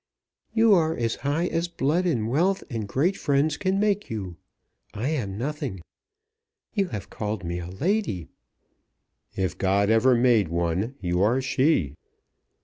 "You 0.55 0.73
are 0.73 0.97
as 0.97 1.17
high 1.17 1.45
as 1.45 1.67
blood 1.67 2.07
and 2.07 2.27
wealth 2.27 2.63
and 2.71 2.87
great 2.87 3.15
friends 3.15 3.55
can 3.55 3.79
make 3.79 4.09
you. 4.09 4.35
I 4.95 5.09
am 5.09 5.37
nothing. 5.37 5.81
You 6.73 6.87
have 6.87 7.11
called 7.11 7.43
me 7.43 7.59
a 7.59 7.67
lady." 7.69 8.27
"If 9.35 9.59
God 9.59 9.91
ever 9.91 10.15
made 10.15 10.47
one, 10.47 10.95
you 11.01 11.21
are 11.21 11.39
she." 11.39 11.93